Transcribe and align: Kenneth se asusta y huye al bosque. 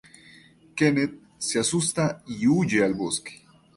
Kenneth 0.75 1.13
se 1.37 1.59
asusta 1.59 2.23
y 2.25 2.47
huye 2.47 2.83
al 2.83 2.95
bosque. 2.95 3.43